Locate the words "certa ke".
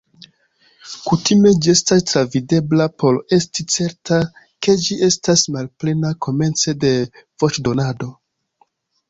3.75-4.75